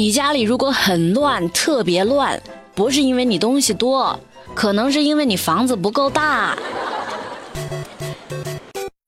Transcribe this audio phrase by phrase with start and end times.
[0.00, 2.42] 你家里如果很乱，特别乱，
[2.74, 4.18] 不是因为你东西多，
[4.54, 6.56] 可能是因为你房子不够大。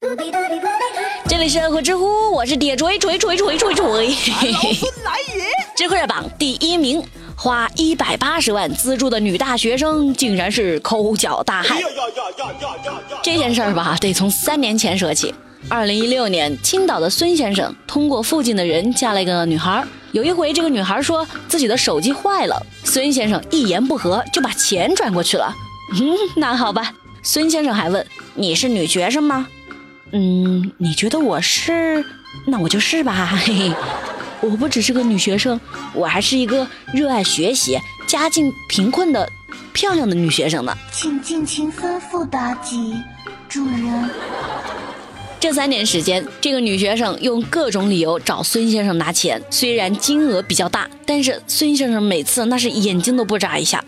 [1.26, 3.86] 这里是和知乎，我是铁锤锤锤锤锤锤。
[3.88, 5.46] 老孙来也！
[5.74, 7.02] 知乎热榜第一名，
[7.38, 11.80] 花一百八十万资助的女大学生，竟然是抠脚大汉。
[13.22, 15.34] 这件事儿吧，得从三年前说起。
[15.70, 19.82] 二零一六年，青岛的孙先生通过附近的人加了一个女孩。
[20.12, 25.54] 有一回，这个女孩说自己的手机坏了，孙先生一言不合就把钱转过去了。
[25.98, 26.92] 嗯，那好吧。
[27.23, 29.46] 孙先生还问：“你是女学生吗？”
[30.12, 32.04] 嗯，你觉得我是？
[32.46, 33.27] 那我就是吧。
[33.27, 33.74] 嘿嘿，
[34.42, 35.59] 我不只是个女学生，
[35.95, 39.26] 我还是一个热爱学习、家境贫困的
[39.73, 40.76] 漂亮的女学生呢。
[40.90, 42.95] 请尽情吩咐妲己，
[43.48, 44.10] 主人。
[45.42, 53.84] 这三年时间，这个女学生用各种理由找孙先生拿钱，虽然金额比较大，但是孙先生每次那是眼睛都不眨一下。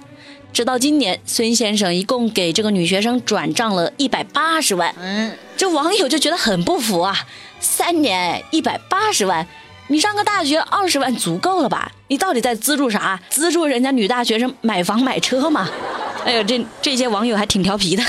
[0.52, 4.92] 直到今年，孙先生一共给这个女学生转账了一百八十万。
[5.00, 7.16] 嗯，这网友就觉得很不服啊！
[7.60, 9.46] 三年一百八十万，
[9.86, 11.92] 你上个大学二十万足够了吧？
[12.08, 13.20] 你到底在资助啥？
[13.30, 15.70] 资助人家女大学生买房买车吗？
[16.24, 18.02] 哎呦，这这些网友还挺调皮的。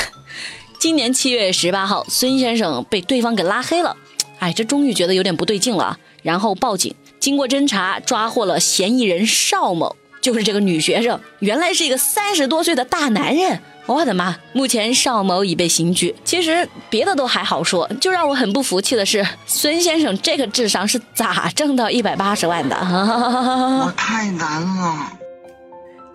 [0.85, 3.97] 今年七月十八号，孙先生被对方给拉黑了，
[4.37, 6.93] 哎，这终于觉得有点不对劲了，然后报警。
[7.19, 13.59] 经过侦查，抓获了嫌疑人邵某，就是这个女学生，原来是一个三十多岁的大男人。
[13.87, 14.37] 我的妈！
[14.53, 16.15] 目前邵某已被刑拘。
[16.23, 22.75] 其实别的都还好说，就让我很不服气的是，孙先生这个智商是咋挣到一百八十万的？
[22.77, 25.11] 我太难了。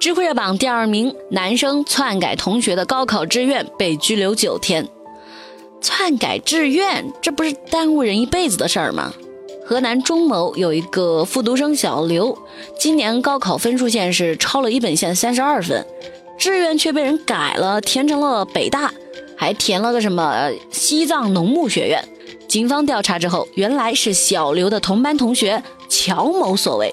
[0.00, 4.88] 知乎热榜第二名，男生篡改同学的高考志愿被拘留九天。
[5.82, 9.12] 篡改志愿，这不是耽误人一辈子的事儿吗？
[9.62, 12.36] 河南中牟有一个复读生小刘，
[12.78, 15.86] 今年高考分数线是超了一本线三十二分，
[16.38, 18.90] 志愿却被人改了，填成了北大，
[19.36, 22.02] 还填了个什么西藏农牧学院。
[22.48, 26.90] 警方调查之后，原来是小刘的同班同学乔某所为。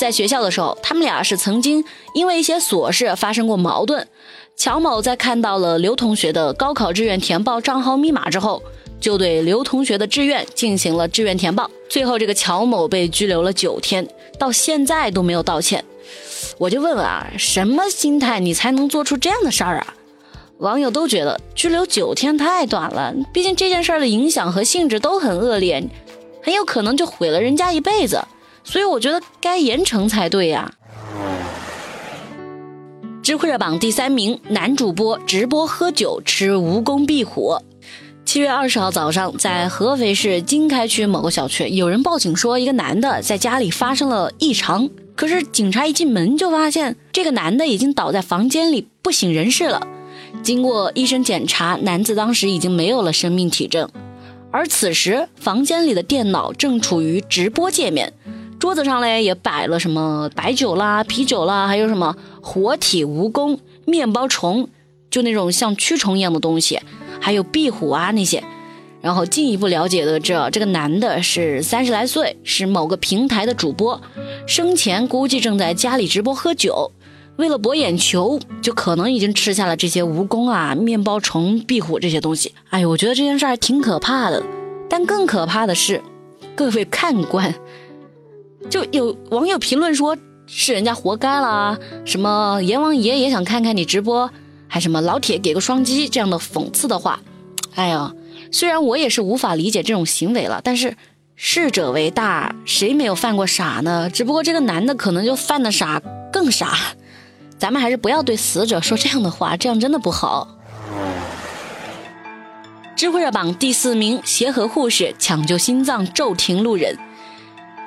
[0.00, 1.84] 在学校的时候，他们俩是曾经
[2.14, 4.08] 因为一些琐事发生过矛盾。
[4.56, 8.62] 乔某在看到了刘同学的高考志愿填报账号密码之后，
[8.98, 11.70] 就对刘同学的志愿进行了志愿填报。
[11.90, 15.84] 最后，这个乔某被拘留了九天，到现在都没有道歉。
[16.56, 19.94] 我就问问啊，什么心态你才能做出这样的事儿啊？
[20.60, 25.86] 网友都觉得拘留九天太短了，毕竟这件事儿的影响和性质都很恶劣，
[26.42, 28.18] 很有可能就毁了人家一辈子。
[28.64, 30.72] 所以我觉得该严惩才对呀。
[33.22, 37.56] 知乎热榜第三名，男主播直播喝酒吃蜈蚣壁虎。
[38.24, 44.88] 七月二十号早上，在合肥市经开区某个小区，有人报警说一个男的在家里发生了异常。
[45.16, 49.86] 可是警察一进门就发现这个男的已经倒在房间里不省人事了。
[50.42, 53.88] 经过医生检查，男子当时已经没有了生命体征。
[54.50, 58.12] 而此时房间里的电脑正处于直播界面。
[58.60, 64.68] 桌子上嘞也摆了什么白酒啦、啤酒啦，还有什么活体蜈蚣、面包虫，
[65.10, 66.78] 就那种像蛆虫一样的东西，
[67.18, 68.44] 还有壁虎啊那些。
[69.00, 73.98] 然后进一步了解得知，这个男的是三十来岁，是某个平台的主播，
[74.46, 76.92] 生前估计正在家里直播喝酒，
[77.36, 82.52] 为了博眼球，就可能已经吃下了这些蜈蚣啊、面包虫、壁虎这些东西。
[82.68, 84.42] 哎呦，我觉得这件事还挺可怕的。
[84.86, 86.02] 但更可怕的是，
[86.54, 87.54] 各位看官。
[88.68, 90.16] 就有网友评论说，
[90.46, 94.30] 是人家活该了，什么阎王爷也想看看你直播，
[94.68, 97.20] 还什么老铁给个双击这样的讽刺的话。
[97.74, 98.12] 哎呀，
[98.52, 100.96] 虽然我也是无法理解这种行为了，但是
[101.36, 104.10] 逝者为大，谁没有犯过傻呢？
[104.10, 106.76] 只不过这个男的可能就犯的傻更傻。
[107.58, 110.48] 咱们还是不要对死者说这样的话，这样真的不好。
[112.96, 116.98] 知乎热榜第四名，协和护士抢救心脏骤停路人。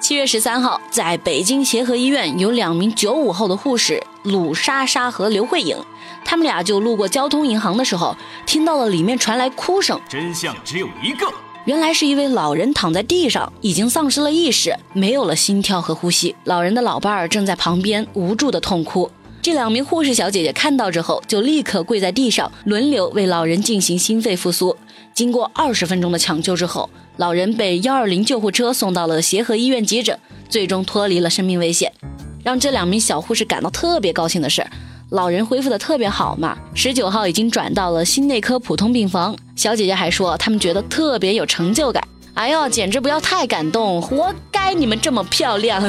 [0.04, 5.78] 七月十三号，在北京协和医院，有两名九五后的护士鲁莎莎和刘慧颖，
[6.26, 8.14] 他们俩就路过交通银行的时候，
[8.46, 9.98] 听到了里面传来哭声。
[10.10, 11.26] 真相只有一个，
[11.64, 16.36] 原来是一位老人躺在地上，已经丧失了意识，没有了心跳和呼吸。
[16.44, 19.10] 老人的老伴儿正在旁边无助的痛哭。
[19.44, 24.74] 这两名护士小姐姐看到之后，就立刻跪在地上，轮流为老人进行心肺复苏。
[25.14, 26.90] 经过二十分钟的抢救之后。
[27.18, 30.18] 老人被幺二零救护车送到了协和医院急诊，
[30.50, 31.92] 最终脱离了生命危险。
[32.42, 34.66] 让这两名小护士感到特别高兴的是，
[35.10, 36.58] 老人恢复的特别好嘛。
[36.74, 39.36] 十九号已经转到了心内科普通病房。
[39.56, 42.02] 小姐姐还说，他们觉得特别有成就感。
[42.34, 45.84] 哎呦，简直不要太感动，活该你们这么漂亮。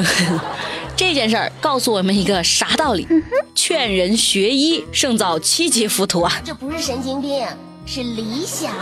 [0.95, 3.07] 这件事儿告诉我们一个啥道理？
[3.53, 6.41] 劝人学医胜造七级浮屠啊！
[6.43, 7.45] 这不是神经病。
[7.87, 8.73] 是理想。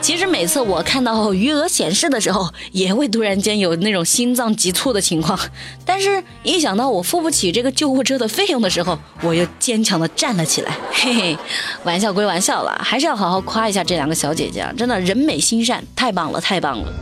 [0.00, 5.38] 其实每次我看到余额显示的时候，也会突然间有那种心脏急促的情况。
[5.86, 10.76] 但是，一想到我付不起这个救护车的费用的时候，我又坚强的站了起来。
[10.90, 11.38] 嘿嘿，
[11.84, 16.92] 玩笑归玩笑了，还是要好好夸一下这两个小姐姐，啊真的人美心善，太棒了，太棒了。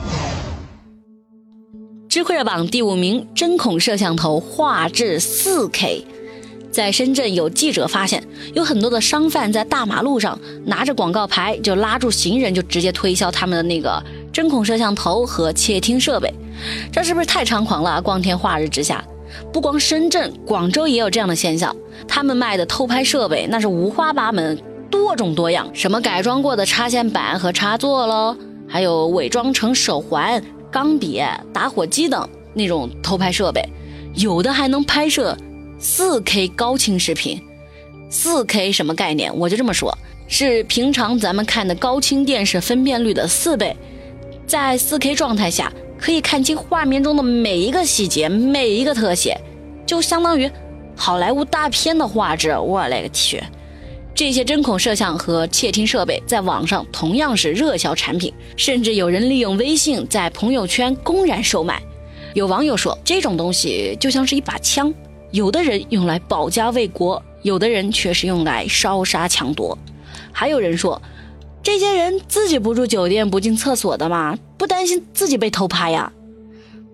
[2.12, 6.04] 知乎热榜第五名，针孔摄像头画质四 K。
[6.70, 8.22] 在深圳，有记者发现，
[8.52, 13.98] 有很多的商贩在大马路上拿着广告牌，就拉住行人，就直接推销他们的那个
[14.30, 16.30] 针孔摄像头和窃听设备。
[16.92, 18.02] 这是不是太猖狂了？
[18.02, 19.02] 光天化日之下，
[19.50, 21.74] 不光深圳，广州也有这样的现象。
[22.06, 28.36] 他们卖的偷拍设备那是五花八门、多种多样，什么改装过的插线板和插座喽，
[28.68, 31.22] 还有伪装成手环、钢笔、
[31.52, 33.62] 打火机等那种偷拍设备，
[34.14, 35.36] 有的还能拍摄。
[35.78, 37.42] 四 K 高清视频，
[38.08, 39.36] 四 K 什么概念？
[39.36, 39.92] 我就这么说，
[40.28, 43.76] 是平常咱们看的高清电视分辨率的四倍，
[44.46, 49.36] 在四 K 状态下可以看清画面中的每一个细节、每一个特写，
[49.84, 50.48] 就相当于
[50.96, 52.56] 好莱坞大片的画质。
[52.56, 53.42] 我勒个去！
[54.14, 61.82] 这些针孔摄像和窃听设备在网上同样是热销产品，甚至有人利用微信在朋友圈公然售卖。
[62.34, 64.92] 有网友说，这种东西就像是一把枪。
[65.30, 69.76] 有的人用来保家卫国，有的人却是用来烧杀抢夺。
[70.30, 71.00] 还有人说，
[71.62, 76.12] 这些人自己不住酒店、不进厕所的嘛，不担心自己被偷拍呀？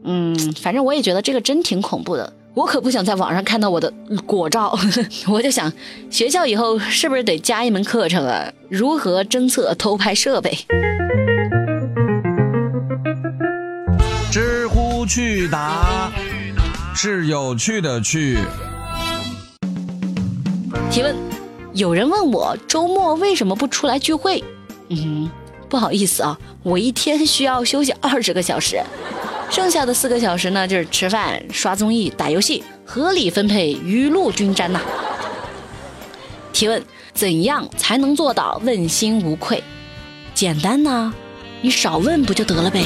[0.04, 2.32] 嗯，反正我也觉得这个真挺恐怖的。
[2.54, 3.92] 我可不想在网上看到我的
[4.26, 4.76] 果照。
[5.28, 5.72] 我就想，
[6.10, 8.52] 学校以后是不是得加一门课程啊？
[8.68, 10.58] 如何侦测偷拍设备？
[14.30, 16.10] 知乎去答。
[16.94, 18.38] 是有趣的趣。
[20.90, 21.14] 提问：
[21.74, 24.42] 有人问我周末为什么不出来聚会？
[24.88, 25.30] 嗯，
[25.68, 28.82] 不好意思啊，我一天需要休息二十个小时，
[29.50, 34.80] 剩下的四个小时呢，就是吃饭、刷综艺、打游戏，合理分配雨露均沾呐。
[36.52, 39.62] 提问：怎样才能做到问心无愧？
[40.34, 41.12] 简单呐，
[41.60, 42.84] 你少问不就得了呗。